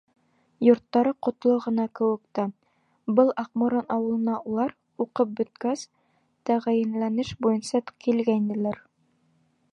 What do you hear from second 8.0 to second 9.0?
килгәйнеләр.